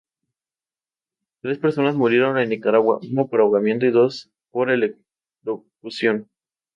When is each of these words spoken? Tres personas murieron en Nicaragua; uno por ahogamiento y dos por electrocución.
Tres 1.43 1.59
personas 1.59 1.93
murieron 1.93 2.39
en 2.39 2.49
Nicaragua; 2.49 2.97
uno 3.11 3.27
por 3.27 3.39
ahogamiento 3.39 3.85
y 3.85 3.91
dos 3.91 4.31
por 4.49 4.71
electrocución. 4.71 6.27